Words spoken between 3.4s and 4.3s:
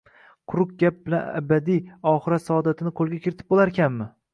bo‘larkanmi?!.